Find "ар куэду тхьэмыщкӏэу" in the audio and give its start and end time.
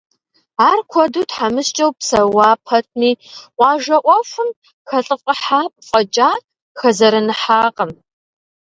0.69-1.91